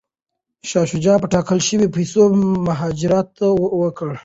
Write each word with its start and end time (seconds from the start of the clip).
شاه 0.69 0.87
شجاع 0.91 1.17
به 1.21 1.27
ټاکل 1.33 1.59
شوې 1.67 1.87
پیسې 1.95 2.21
مهاراجا 2.67 3.19
ته 3.37 3.45
ورکوي. 3.81 4.17